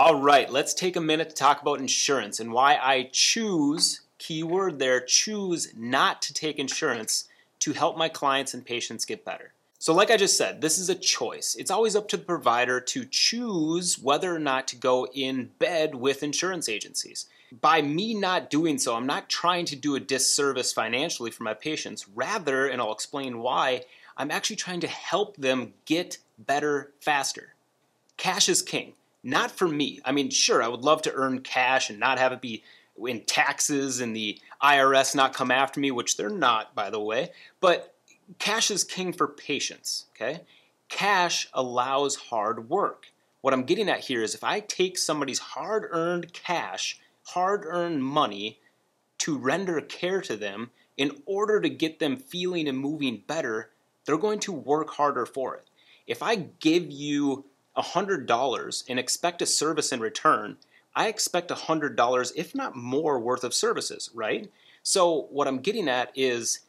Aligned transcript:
All 0.00 0.14
right, 0.14 0.50
let's 0.50 0.72
take 0.72 0.96
a 0.96 1.00
minute 1.02 1.28
to 1.28 1.34
talk 1.34 1.60
about 1.60 1.78
insurance 1.78 2.40
and 2.40 2.54
why 2.54 2.78
I 2.80 3.10
choose, 3.12 4.00
keyword 4.16 4.78
there, 4.78 4.98
choose 4.98 5.74
not 5.76 6.22
to 6.22 6.32
take 6.32 6.58
insurance 6.58 7.28
to 7.58 7.74
help 7.74 7.98
my 7.98 8.08
clients 8.08 8.54
and 8.54 8.64
patients 8.64 9.04
get 9.04 9.26
better. 9.26 9.52
So, 9.78 9.92
like 9.92 10.10
I 10.10 10.16
just 10.16 10.38
said, 10.38 10.62
this 10.62 10.78
is 10.78 10.88
a 10.88 10.94
choice. 10.94 11.54
It's 11.54 11.70
always 11.70 11.94
up 11.94 12.08
to 12.08 12.16
the 12.16 12.24
provider 12.24 12.80
to 12.80 13.04
choose 13.04 13.98
whether 13.98 14.34
or 14.34 14.38
not 14.38 14.66
to 14.68 14.76
go 14.76 15.06
in 15.08 15.50
bed 15.58 15.94
with 15.94 16.22
insurance 16.22 16.66
agencies. 16.66 17.26
By 17.60 17.82
me 17.82 18.14
not 18.14 18.48
doing 18.48 18.78
so, 18.78 18.96
I'm 18.96 19.06
not 19.06 19.28
trying 19.28 19.66
to 19.66 19.76
do 19.76 19.96
a 19.96 20.00
disservice 20.00 20.72
financially 20.72 21.30
for 21.30 21.42
my 21.42 21.52
patients. 21.52 22.08
Rather, 22.08 22.66
and 22.66 22.80
I'll 22.80 22.90
explain 22.90 23.40
why, 23.40 23.82
I'm 24.16 24.30
actually 24.30 24.56
trying 24.56 24.80
to 24.80 24.88
help 24.88 25.36
them 25.36 25.74
get 25.84 26.16
better 26.38 26.90
faster. 27.02 27.52
Cash 28.16 28.48
is 28.48 28.62
king. 28.62 28.94
Not 29.22 29.50
for 29.50 29.68
me. 29.68 30.00
I 30.04 30.12
mean, 30.12 30.30
sure, 30.30 30.62
I 30.62 30.68
would 30.68 30.82
love 30.82 31.02
to 31.02 31.12
earn 31.12 31.40
cash 31.40 31.90
and 31.90 32.00
not 32.00 32.18
have 32.18 32.32
it 32.32 32.40
be 32.40 32.62
in 33.06 33.24
taxes 33.24 34.00
and 34.00 34.14
the 34.14 34.38
IRS 34.62 35.14
not 35.14 35.34
come 35.34 35.50
after 35.50 35.80
me, 35.80 35.90
which 35.90 36.16
they're 36.16 36.30
not, 36.30 36.74
by 36.74 36.90
the 36.90 37.00
way. 37.00 37.30
But 37.60 37.94
cash 38.38 38.70
is 38.70 38.84
king 38.84 39.12
for 39.12 39.26
patients, 39.26 40.06
okay? 40.14 40.42
Cash 40.88 41.48
allows 41.52 42.16
hard 42.16 42.68
work. 42.68 43.06
What 43.40 43.54
I'm 43.54 43.64
getting 43.64 43.88
at 43.88 44.00
here 44.00 44.22
is 44.22 44.34
if 44.34 44.44
I 44.44 44.60
take 44.60 44.98
somebody's 44.98 45.38
hard 45.38 45.88
earned 45.90 46.32
cash, 46.32 46.98
hard 47.24 47.64
earned 47.66 48.04
money, 48.04 48.58
to 49.18 49.36
render 49.36 49.80
care 49.82 50.22
to 50.22 50.36
them 50.36 50.70
in 50.96 51.22
order 51.26 51.60
to 51.60 51.68
get 51.68 51.98
them 51.98 52.16
feeling 52.16 52.68
and 52.68 52.78
moving 52.78 53.22
better, 53.26 53.70
they're 54.04 54.16
going 54.16 54.40
to 54.40 54.52
work 54.52 54.90
harder 54.90 55.26
for 55.26 55.54
it. 55.56 55.68
If 56.06 56.22
I 56.22 56.36
give 56.36 56.90
you 56.90 57.44
$100 57.76 58.84
and 58.88 58.98
expect 58.98 59.42
a 59.42 59.46
service 59.46 59.92
in 59.92 60.00
return, 60.00 60.56
I 60.94 61.08
expect 61.08 61.50
$100, 61.50 62.32
if 62.34 62.54
not 62.54 62.76
more, 62.76 63.18
worth 63.18 63.44
of 63.44 63.54
services, 63.54 64.10
right? 64.14 64.50
So, 64.82 65.28
what 65.30 65.46
I'm 65.46 65.60
getting 65.60 65.88
at 65.88 66.10
is 66.14 66.60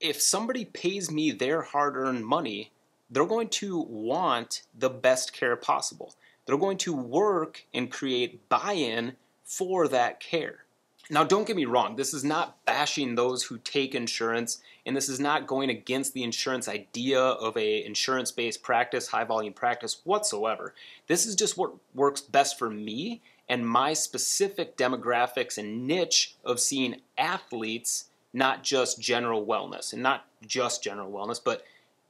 if 0.00 0.20
somebody 0.20 0.64
pays 0.64 1.10
me 1.10 1.30
their 1.30 1.62
hard 1.62 1.96
earned 1.96 2.24
money, 2.24 2.70
they're 3.10 3.26
going 3.26 3.48
to 3.48 3.80
want 3.80 4.62
the 4.78 4.90
best 4.90 5.32
care 5.32 5.56
possible. 5.56 6.14
They're 6.46 6.58
going 6.58 6.78
to 6.78 6.94
work 6.94 7.64
and 7.74 7.90
create 7.90 8.48
buy 8.48 8.72
in 8.72 9.16
for 9.44 9.88
that 9.88 10.20
care. 10.20 10.64
Now, 11.10 11.24
don't 11.24 11.46
get 11.46 11.56
me 11.56 11.64
wrong, 11.64 11.96
this 11.96 12.12
is 12.12 12.22
not 12.22 12.62
bashing 12.66 13.14
those 13.14 13.44
who 13.44 13.56
take 13.58 13.94
insurance, 13.94 14.60
and 14.84 14.94
this 14.94 15.08
is 15.08 15.18
not 15.18 15.46
going 15.46 15.70
against 15.70 16.12
the 16.12 16.22
insurance 16.22 16.68
idea 16.68 17.18
of 17.18 17.56
a 17.56 17.84
insurance-based 17.84 18.62
practice, 18.62 19.08
high 19.08 19.24
volume 19.24 19.54
practice 19.54 20.02
whatsoever. 20.04 20.74
This 21.06 21.24
is 21.24 21.34
just 21.34 21.56
what 21.56 21.72
works 21.94 22.20
best 22.20 22.58
for 22.58 22.68
me 22.68 23.22
and 23.48 23.66
my 23.66 23.94
specific 23.94 24.76
demographics 24.76 25.56
and 25.56 25.86
niche 25.86 26.36
of 26.44 26.60
seeing 26.60 26.96
athletes, 27.16 28.10
not 28.34 28.62
just 28.62 29.00
general 29.00 29.46
wellness, 29.46 29.94
and 29.94 30.02
not 30.02 30.26
just 30.46 30.82
general 30.82 31.10
wellness, 31.10 31.40
but 31.42 31.64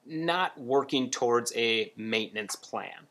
not 0.05 0.58
working 0.58 1.08
towards 1.08 1.52
a 1.55 1.92
maintenance 1.96 2.56
plan. 2.56 3.06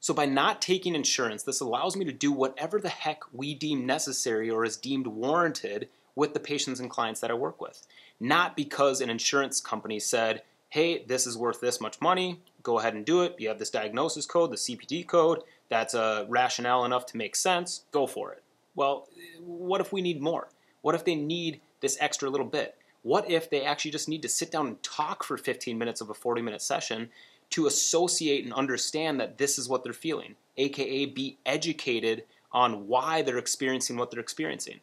So, 0.00 0.14
by 0.14 0.26
not 0.26 0.62
taking 0.62 0.94
insurance, 0.94 1.42
this 1.42 1.60
allows 1.60 1.96
me 1.96 2.04
to 2.04 2.12
do 2.12 2.30
whatever 2.30 2.80
the 2.80 2.88
heck 2.88 3.22
we 3.32 3.54
deem 3.54 3.84
necessary 3.84 4.48
or 4.48 4.64
is 4.64 4.76
deemed 4.76 5.08
warranted 5.08 5.88
with 6.14 6.34
the 6.34 6.40
patients 6.40 6.80
and 6.80 6.90
clients 6.90 7.20
that 7.20 7.30
I 7.30 7.34
work 7.34 7.60
with. 7.60 7.86
Not 8.20 8.56
because 8.56 9.00
an 9.00 9.10
insurance 9.10 9.60
company 9.60 10.00
said, 10.00 10.42
hey, 10.70 11.04
this 11.04 11.26
is 11.26 11.38
worth 11.38 11.60
this 11.60 11.80
much 11.80 12.00
money, 12.00 12.40
go 12.62 12.78
ahead 12.78 12.94
and 12.94 13.06
do 13.06 13.22
it. 13.22 13.36
You 13.38 13.48
have 13.48 13.58
this 13.58 13.70
diagnosis 13.70 14.26
code, 14.26 14.50
the 14.50 14.56
CPT 14.56 15.06
code, 15.06 15.42
that's 15.68 15.94
a 15.94 16.26
rationale 16.28 16.84
enough 16.84 17.06
to 17.06 17.16
make 17.16 17.36
sense, 17.36 17.84
go 17.90 18.06
for 18.06 18.32
it. 18.32 18.42
Well, 18.74 19.08
what 19.40 19.80
if 19.80 19.92
we 19.92 20.00
need 20.00 20.20
more? 20.20 20.48
What 20.82 20.94
if 20.94 21.04
they 21.04 21.14
need 21.14 21.60
this 21.80 21.96
extra 22.00 22.28
little 22.28 22.46
bit? 22.46 22.76
What 23.02 23.30
if 23.30 23.48
they 23.48 23.62
actually 23.62 23.92
just 23.92 24.08
need 24.08 24.22
to 24.22 24.28
sit 24.28 24.50
down 24.50 24.66
and 24.66 24.82
talk 24.82 25.24
for 25.24 25.36
15 25.36 25.78
minutes 25.78 26.00
of 26.00 26.10
a 26.10 26.14
40 26.14 26.42
minute 26.42 26.62
session 26.62 27.10
to 27.50 27.66
associate 27.66 28.44
and 28.44 28.52
understand 28.52 29.20
that 29.20 29.38
this 29.38 29.58
is 29.58 29.68
what 29.68 29.82
they're 29.84 29.92
feeling, 29.92 30.36
aka 30.56 31.06
be 31.06 31.38
educated 31.46 32.24
on 32.52 32.86
why 32.86 33.22
they're 33.22 33.38
experiencing 33.38 33.96
what 33.96 34.10
they're 34.10 34.20
experiencing. 34.20 34.80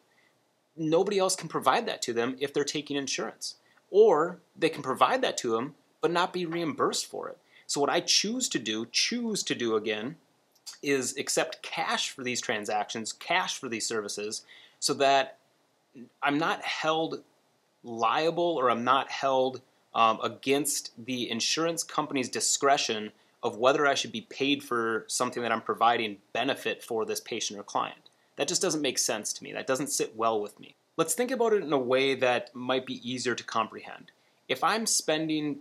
Nobody 0.76 1.18
else 1.18 1.36
can 1.36 1.48
provide 1.48 1.86
that 1.86 2.02
to 2.02 2.12
them 2.12 2.36
if 2.40 2.52
they're 2.52 2.64
taking 2.64 2.96
insurance. 2.96 3.56
Or 3.90 4.38
they 4.56 4.68
can 4.68 4.82
provide 4.82 5.22
that 5.22 5.36
to 5.38 5.52
them, 5.52 5.74
but 6.00 6.10
not 6.10 6.32
be 6.32 6.44
reimbursed 6.44 7.06
for 7.06 7.28
it. 7.28 7.38
So, 7.66 7.80
what 7.80 7.90
I 7.90 8.00
choose 8.00 8.48
to 8.50 8.58
do, 8.58 8.86
choose 8.86 9.42
to 9.44 9.54
do 9.54 9.76
again, 9.76 10.16
is 10.82 11.16
accept 11.16 11.62
cash 11.62 12.10
for 12.10 12.22
these 12.22 12.40
transactions, 12.40 13.12
cash 13.12 13.58
for 13.58 13.68
these 13.68 13.86
services, 13.86 14.42
so 14.80 14.94
that 14.94 15.38
I'm 16.22 16.38
not 16.38 16.62
held 16.62 17.22
liable 17.82 18.56
or 18.58 18.70
I'm 18.70 18.84
not 18.84 19.10
held 19.10 19.62
um, 19.96 20.20
against 20.22 20.92
the 21.06 21.28
insurance 21.28 21.82
company's 21.82 22.28
discretion 22.28 23.10
of 23.42 23.56
whether 23.56 23.86
I 23.86 23.94
should 23.94 24.12
be 24.12 24.20
paid 24.20 24.62
for 24.62 25.06
something 25.08 25.42
that 25.42 25.50
I'm 25.50 25.62
providing 25.62 26.18
benefit 26.34 26.84
for 26.84 27.06
this 27.06 27.18
patient 27.18 27.58
or 27.58 27.62
client. 27.62 28.10
That 28.36 28.46
just 28.46 28.60
doesn't 28.60 28.82
make 28.82 28.98
sense 28.98 29.32
to 29.32 29.42
me. 29.42 29.54
That 29.54 29.66
doesn't 29.66 29.88
sit 29.88 30.14
well 30.14 30.40
with 30.40 30.60
me. 30.60 30.74
Let's 30.98 31.14
think 31.14 31.30
about 31.30 31.54
it 31.54 31.62
in 31.62 31.72
a 31.72 31.78
way 31.78 32.14
that 32.14 32.54
might 32.54 32.84
be 32.84 33.10
easier 33.10 33.34
to 33.34 33.42
comprehend. 33.42 34.12
If 34.48 34.62
I'm 34.62 34.84
spending, 34.84 35.58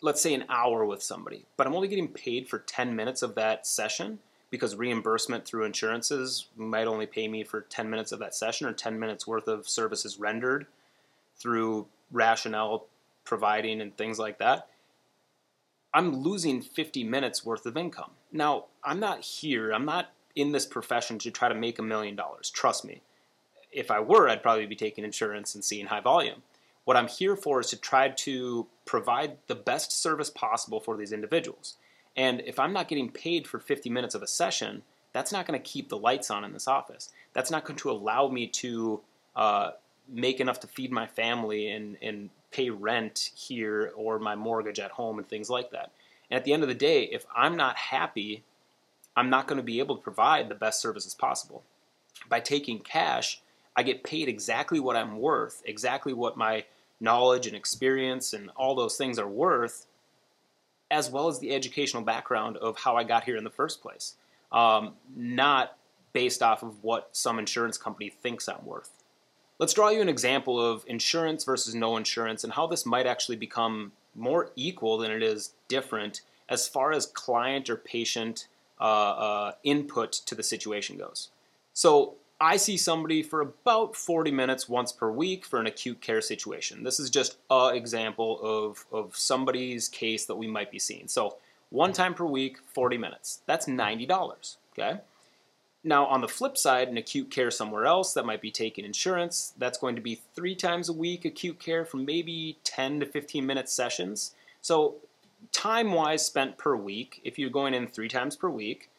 let's 0.00 0.20
say, 0.20 0.32
an 0.32 0.44
hour 0.48 0.86
with 0.86 1.02
somebody, 1.02 1.44
but 1.56 1.66
I'm 1.66 1.74
only 1.74 1.88
getting 1.88 2.08
paid 2.08 2.48
for 2.48 2.60
10 2.60 2.94
minutes 2.94 3.22
of 3.22 3.34
that 3.34 3.66
session 3.66 4.20
because 4.50 4.76
reimbursement 4.76 5.44
through 5.44 5.64
insurances 5.64 6.46
might 6.56 6.86
only 6.86 7.06
pay 7.06 7.26
me 7.26 7.42
for 7.42 7.62
10 7.62 7.90
minutes 7.90 8.12
of 8.12 8.20
that 8.20 8.34
session 8.34 8.68
or 8.68 8.72
10 8.72 8.98
minutes 8.98 9.26
worth 9.26 9.48
of 9.48 9.68
services 9.68 10.20
rendered 10.20 10.66
through 11.36 11.86
rationale 12.12 12.86
providing 13.26 13.82
and 13.82 13.94
things 13.96 14.18
like 14.18 14.38
that, 14.38 14.68
I'm 15.92 16.16
losing 16.16 16.62
50 16.62 17.04
minutes 17.04 17.44
worth 17.44 17.66
of 17.66 17.76
income. 17.76 18.12
Now, 18.32 18.66
I'm 18.82 19.00
not 19.00 19.20
here, 19.20 19.72
I'm 19.72 19.84
not 19.84 20.10
in 20.34 20.52
this 20.52 20.66
profession 20.66 21.18
to 21.20 21.30
try 21.30 21.48
to 21.48 21.54
make 21.54 21.78
a 21.78 21.82
million 21.82 22.16
dollars. 22.16 22.50
Trust 22.50 22.84
me. 22.84 23.02
If 23.72 23.90
I 23.90 24.00
were, 24.00 24.28
I'd 24.28 24.42
probably 24.42 24.66
be 24.66 24.76
taking 24.76 25.04
insurance 25.04 25.54
and 25.54 25.64
seeing 25.64 25.86
high 25.86 26.00
volume. 26.00 26.42
What 26.84 26.96
I'm 26.96 27.08
here 27.08 27.36
for 27.36 27.60
is 27.60 27.70
to 27.70 27.76
try 27.76 28.08
to 28.08 28.66
provide 28.84 29.38
the 29.48 29.54
best 29.54 29.90
service 29.90 30.30
possible 30.30 30.80
for 30.80 30.96
these 30.96 31.12
individuals. 31.12 31.74
And 32.16 32.42
if 32.46 32.58
I'm 32.58 32.72
not 32.72 32.88
getting 32.88 33.10
paid 33.10 33.46
for 33.46 33.58
50 33.58 33.90
minutes 33.90 34.14
of 34.14 34.22
a 34.22 34.26
session, 34.26 34.82
that's 35.12 35.32
not 35.32 35.46
going 35.46 35.60
to 35.60 35.68
keep 35.68 35.88
the 35.88 35.98
lights 35.98 36.30
on 36.30 36.44
in 36.44 36.52
this 36.52 36.68
office. 36.68 37.10
That's 37.32 37.50
not 37.50 37.64
going 37.64 37.78
to 37.78 37.90
allow 37.90 38.28
me 38.28 38.46
to 38.48 39.00
uh, 39.34 39.70
make 40.08 40.40
enough 40.40 40.60
to 40.60 40.66
feed 40.66 40.92
my 40.92 41.06
family 41.06 41.68
and, 41.70 41.96
and 42.02 42.30
pay 42.50 42.70
rent 42.70 43.30
here 43.34 43.92
or 43.96 44.18
my 44.18 44.34
mortgage 44.34 44.78
at 44.78 44.92
home 44.92 45.18
and 45.18 45.28
things 45.28 45.50
like 45.50 45.70
that. 45.70 45.90
And 46.30 46.38
at 46.38 46.44
the 46.44 46.52
end 46.52 46.62
of 46.62 46.68
the 46.68 46.74
day, 46.74 47.04
if 47.04 47.26
I'm 47.34 47.56
not 47.56 47.76
happy, 47.76 48.42
I'm 49.16 49.30
not 49.30 49.46
going 49.46 49.58
to 49.58 49.64
be 49.64 49.78
able 49.78 49.96
to 49.96 50.02
provide 50.02 50.48
the 50.48 50.54
best 50.54 50.80
services 50.80 51.14
possible. 51.14 51.62
By 52.28 52.40
taking 52.40 52.78
cash, 52.80 53.40
I 53.76 53.82
get 53.82 54.04
paid 54.04 54.28
exactly 54.28 54.80
what 54.80 54.96
I'm 54.96 55.18
worth, 55.18 55.62
exactly 55.64 56.12
what 56.12 56.36
my 56.36 56.64
knowledge 57.00 57.46
and 57.46 57.54
experience 57.54 58.32
and 58.32 58.50
all 58.56 58.74
those 58.74 58.96
things 58.96 59.18
are 59.18 59.28
worth, 59.28 59.86
as 60.90 61.10
well 61.10 61.28
as 61.28 61.40
the 61.40 61.54
educational 61.54 62.02
background 62.02 62.56
of 62.56 62.78
how 62.78 62.96
I 62.96 63.04
got 63.04 63.24
here 63.24 63.36
in 63.36 63.44
the 63.44 63.50
first 63.50 63.82
place. 63.82 64.14
Um, 64.52 64.94
not 65.14 65.76
based 66.12 66.42
off 66.42 66.62
of 66.62 66.82
what 66.82 67.10
some 67.12 67.38
insurance 67.38 67.76
company 67.76 68.08
thinks 68.08 68.48
I'm 68.48 68.64
worth. 68.64 68.90
Let's 69.58 69.72
draw 69.72 69.88
you 69.88 70.02
an 70.02 70.08
example 70.08 70.60
of 70.60 70.84
insurance 70.86 71.44
versus 71.44 71.74
no 71.74 71.96
insurance 71.96 72.44
and 72.44 72.52
how 72.52 72.66
this 72.66 72.84
might 72.84 73.06
actually 73.06 73.36
become 73.36 73.92
more 74.14 74.50
equal 74.54 74.98
than 74.98 75.10
it 75.10 75.22
is 75.22 75.52
different 75.68 76.20
as 76.48 76.68
far 76.68 76.92
as 76.92 77.06
client 77.06 77.70
or 77.70 77.76
patient 77.76 78.48
uh, 78.80 78.84
uh, 78.84 79.52
input 79.64 80.12
to 80.12 80.34
the 80.34 80.42
situation 80.42 80.98
goes. 80.98 81.28
So 81.72 82.14
I 82.40 82.56
see 82.58 82.76
somebody 82.76 83.22
for 83.22 83.40
about 83.40 83.96
40 83.96 84.30
minutes 84.30 84.68
once 84.68 84.92
per 84.92 85.10
week 85.10 85.46
for 85.46 85.58
an 85.58 85.66
acute 85.66 86.02
care 86.02 86.20
situation. 86.20 86.82
This 86.82 87.00
is 87.00 87.08
just 87.08 87.38
an 87.50 87.74
example 87.74 88.38
of, 88.42 88.84
of 88.92 89.16
somebody's 89.16 89.88
case 89.88 90.26
that 90.26 90.36
we 90.36 90.46
might 90.46 90.70
be 90.70 90.78
seeing. 90.78 91.08
So 91.08 91.36
one 91.70 91.94
time 91.94 92.14
per 92.14 92.26
week, 92.26 92.58
40 92.74 92.98
minutes. 92.98 93.40
That's 93.46 93.66
$90, 93.66 94.56
okay? 94.72 95.00
Now, 95.86 96.06
on 96.06 96.20
the 96.20 96.26
flip 96.26 96.58
side, 96.58 96.88
an 96.88 96.96
acute 96.96 97.30
care 97.30 97.48
somewhere 97.48 97.86
else 97.86 98.12
that 98.14 98.26
might 98.26 98.40
be 98.40 98.50
taking 98.50 98.84
insurance, 98.84 99.54
that's 99.56 99.78
going 99.78 99.94
to 99.94 100.02
be 100.02 100.20
three 100.34 100.56
times 100.56 100.88
a 100.88 100.92
week 100.92 101.24
acute 101.24 101.60
care 101.60 101.84
for 101.84 101.98
maybe 101.98 102.58
10 102.64 102.98
to 102.98 103.06
15 103.06 103.46
minute 103.46 103.68
sessions. 103.68 104.34
So, 104.60 104.96
time 105.52 105.92
wise 105.92 106.26
spent 106.26 106.58
per 106.58 106.74
week, 106.74 107.20
if 107.22 107.38
you're 107.38 107.50
going 107.50 107.72
in 107.72 107.86
three 107.86 108.08
times 108.08 108.34
per 108.34 108.50
week, 108.50 108.90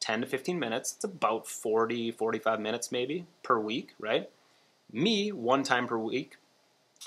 10 0.00 0.22
to 0.22 0.26
15 0.26 0.58
minutes, 0.58 0.94
it's 0.94 1.04
about 1.04 1.46
40, 1.46 2.12
45 2.12 2.58
minutes 2.58 2.90
maybe 2.90 3.26
per 3.42 3.58
week, 3.58 3.94
right? 4.00 4.30
Me, 4.90 5.30
one 5.30 5.62
time 5.62 5.86
per 5.86 5.98
week, 5.98 6.38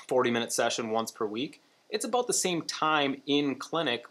40 0.07 0.29
minute 0.29 0.53
session 0.53 0.91
once 0.91 1.09
per 1.09 1.25
week, 1.25 1.59
it's 1.89 2.05
about 2.05 2.27
the 2.27 2.33
same 2.33 2.61
time 2.61 3.19
in 3.25 3.55
clinic 3.55 4.05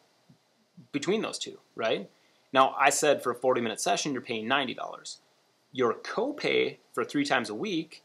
between 0.91 1.23
those 1.23 1.39
two, 1.39 1.61
right? 1.77 2.11
Now, 2.57 2.75
I 2.81 2.89
said 2.89 3.23
for 3.23 3.33
a 3.33 3.35
40 3.35 3.61
minute 3.61 3.83
session, 3.83 4.15
you're 4.15 4.23
paying 4.23 4.47
$90. 4.47 5.19
Your 5.73 5.93
copay 5.93 6.79
for 6.95 7.05
three 7.05 7.27
times 7.27 7.51
a 7.51 7.55
week 7.55 8.03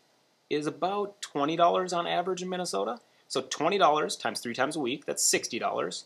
is 0.50 0.68
about 0.68 1.22
$20 1.22 1.98
on 1.98 2.06
average 2.06 2.42
in 2.42 2.50
Minnesota. 2.50 3.00
So 3.30 3.44
$20 3.44 4.20
times 4.20 4.42
three 4.42 4.54
times 4.54 4.76
a 4.76 4.82
week, 4.82 5.06
that's 5.06 5.24
$60. 5.26 6.04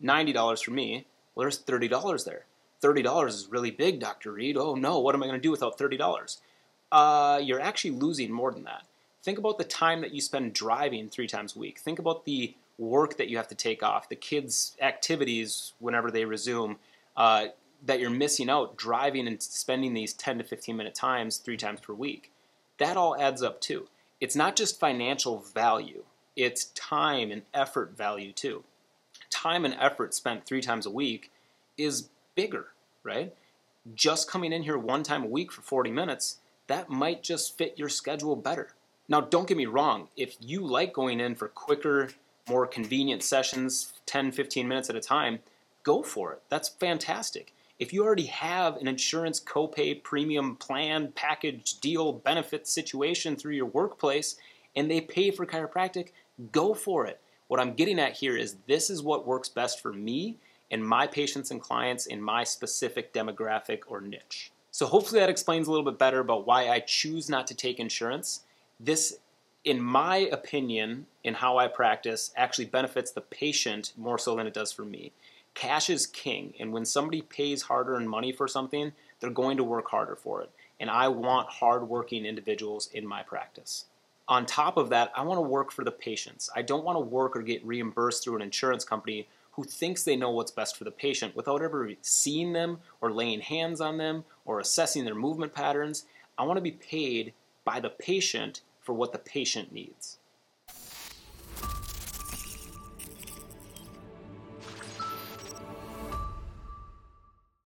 $90 0.00 0.64
for 0.64 0.70
me, 0.70 1.04
well, 1.34 1.42
there's 1.42 1.64
$30 1.64 2.24
there. 2.24 2.46
$30 2.80 3.26
is 3.26 3.48
really 3.50 3.72
big, 3.72 3.98
Dr. 3.98 4.30
Reid. 4.30 4.56
Oh 4.56 4.76
no, 4.76 5.00
what 5.00 5.16
am 5.16 5.24
I 5.24 5.26
going 5.26 5.40
to 5.40 5.42
do 5.42 5.50
without 5.50 5.76
$30? 5.76 6.36
Uh, 6.92 7.40
you're 7.42 7.60
actually 7.60 7.90
losing 7.90 8.30
more 8.30 8.52
than 8.52 8.62
that. 8.62 8.86
Think 9.24 9.36
about 9.36 9.58
the 9.58 9.64
time 9.64 10.00
that 10.02 10.14
you 10.14 10.20
spend 10.20 10.52
driving 10.52 11.08
three 11.08 11.26
times 11.26 11.56
a 11.56 11.58
week. 11.58 11.80
Think 11.80 11.98
about 11.98 12.24
the 12.24 12.54
work 12.78 13.16
that 13.16 13.28
you 13.28 13.36
have 13.36 13.48
to 13.48 13.56
take 13.56 13.82
off, 13.82 14.08
the 14.08 14.14
kids' 14.14 14.76
activities 14.80 15.72
whenever 15.80 16.12
they 16.12 16.24
resume, 16.24 16.78
uh, 17.16 17.46
that 17.84 18.00
you're 18.00 18.10
missing 18.10 18.50
out 18.50 18.76
driving 18.76 19.26
and 19.26 19.42
spending 19.42 19.94
these 19.94 20.12
10 20.14 20.38
to 20.38 20.44
15 20.44 20.76
minute 20.76 20.94
times 20.94 21.38
three 21.38 21.56
times 21.56 21.80
per 21.80 21.94
week. 21.94 22.32
That 22.78 22.96
all 22.96 23.20
adds 23.20 23.42
up 23.42 23.60
too. 23.60 23.88
It's 24.20 24.36
not 24.36 24.56
just 24.56 24.80
financial 24.80 25.38
value, 25.38 26.04
it's 26.36 26.66
time 26.66 27.30
and 27.30 27.42
effort 27.54 27.96
value 27.96 28.32
too. 28.32 28.64
Time 29.30 29.64
and 29.64 29.76
effort 29.80 30.14
spent 30.14 30.44
three 30.44 30.60
times 30.60 30.86
a 30.86 30.90
week 30.90 31.30
is 31.78 32.08
bigger, 32.34 32.68
right? 33.02 33.34
Just 33.94 34.30
coming 34.30 34.52
in 34.52 34.62
here 34.62 34.78
one 34.78 35.02
time 35.02 35.24
a 35.24 35.28
week 35.28 35.50
for 35.50 35.62
40 35.62 35.90
minutes, 35.90 36.38
that 36.66 36.90
might 36.90 37.22
just 37.22 37.56
fit 37.56 37.78
your 37.78 37.88
schedule 37.88 38.36
better. 38.36 38.68
Now, 39.08 39.20
don't 39.20 39.48
get 39.48 39.56
me 39.56 39.66
wrong, 39.66 40.08
if 40.16 40.36
you 40.40 40.64
like 40.64 40.92
going 40.92 41.18
in 41.18 41.34
for 41.34 41.48
quicker, 41.48 42.10
more 42.48 42.66
convenient 42.66 43.22
sessions, 43.22 43.92
10, 44.06 44.32
15 44.32 44.68
minutes 44.68 44.88
at 44.90 44.96
a 44.96 45.00
time, 45.00 45.40
go 45.82 46.02
for 46.02 46.32
it. 46.32 46.42
That's 46.48 46.68
fantastic. 46.68 47.52
If 47.80 47.94
you 47.94 48.04
already 48.04 48.26
have 48.26 48.76
an 48.76 48.86
insurance 48.86 49.40
copay 49.40 50.02
premium 50.02 50.56
plan, 50.56 51.12
package, 51.14 51.80
deal, 51.80 52.12
benefit 52.12 52.68
situation 52.68 53.36
through 53.36 53.54
your 53.54 53.66
workplace, 53.66 54.36
and 54.76 54.90
they 54.90 55.00
pay 55.00 55.30
for 55.30 55.46
chiropractic, 55.46 56.10
go 56.52 56.74
for 56.74 57.06
it. 57.06 57.18
What 57.48 57.58
I'm 57.58 57.72
getting 57.72 57.98
at 57.98 58.12
here 58.12 58.36
is 58.36 58.56
this 58.68 58.90
is 58.90 59.02
what 59.02 59.26
works 59.26 59.48
best 59.48 59.80
for 59.80 59.94
me 59.94 60.36
and 60.70 60.86
my 60.86 61.06
patients 61.06 61.50
and 61.50 61.60
clients 61.60 62.04
in 62.04 62.20
my 62.20 62.44
specific 62.44 63.14
demographic 63.14 63.80
or 63.88 64.02
niche. 64.02 64.52
So 64.70 64.86
hopefully 64.86 65.20
that 65.20 65.30
explains 65.30 65.66
a 65.66 65.70
little 65.70 65.90
bit 65.90 65.98
better 65.98 66.20
about 66.20 66.46
why 66.46 66.68
I 66.68 66.80
choose 66.80 67.30
not 67.30 67.46
to 67.46 67.54
take 67.54 67.80
insurance 67.80 68.44
this, 68.78 69.18
in 69.64 69.80
my 69.80 70.18
opinion, 70.18 71.06
in 71.24 71.34
how 71.34 71.58
I 71.58 71.68
practice, 71.68 72.30
actually 72.36 72.66
benefits 72.66 73.10
the 73.10 73.20
patient 73.20 73.92
more 73.96 74.18
so 74.18 74.36
than 74.36 74.46
it 74.46 74.54
does 74.54 74.70
for 74.70 74.84
me. 74.84 75.12
Cash 75.54 75.90
is 75.90 76.06
king, 76.06 76.54
and 76.58 76.72
when 76.72 76.84
somebody 76.84 77.22
pays 77.22 77.62
hard-earned 77.62 78.08
money 78.08 78.32
for 78.32 78.48
something, 78.48 78.92
they're 79.18 79.30
going 79.30 79.56
to 79.56 79.64
work 79.64 79.90
harder 79.90 80.16
for 80.16 80.40
it. 80.42 80.50
And 80.78 80.88
I 80.88 81.08
want 81.08 81.48
hard-working 81.48 82.24
individuals 82.24 82.88
in 82.92 83.06
my 83.06 83.22
practice. 83.22 83.84
On 84.28 84.46
top 84.46 84.76
of 84.76 84.90
that, 84.90 85.12
I 85.14 85.22
want 85.22 85.38
to 85.38 85.42
work 85.42 85.72
for 85.72 85.84
the 85.84 85.90
patients. 85.90 86.48
I 86.54 86.62
don't 86.62 86.84
want 86.84 86.96
to 86.96 87.00
work 87.00 87.36
or 87.36 87.42
get 87.42 87.66
reimbursed 87.66 88.22
through 88.22 88.36
an 88.36 88.42
insurance 88.42 88.84
company 88.84 89.26
who 89.52 89.64
thinks 89.64 90.04
they 90.04 90.14
know 90.14 90.30
what's 90.30 90.52
best 90.52 90.76
for 90.76 90.84
the 90.84 90.92
patient 90.92 91.34
without 91.34 91.62
ever 91.62 91.90
seeing 92.00 92.52
them 92.52 92.78
or 93.00 93.12
laying 93.12 93.40
hands 93.40 93.80
on 93.80 93.98
them 93.98 94.24
or 94.44 94.60
assessing 94.60 95.04
their 95.04 95.16
movement 95.16 95.52
patterns. 95.52 96.06
I 96.38 96.44
want 96.44 96.58
to 96.58 96.62
be 96.62 96.70
paid 96.70 97.32
by 97.64 97.80
the 97.80 97.90
patient 97.90 98.60
for 98.80 98.92
what 98.92 99.12
the 99.12 99.18
patient 99.18 99.72
needs. 99.72 100.18